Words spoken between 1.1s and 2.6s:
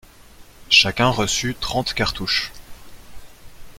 reçut trente cartouches.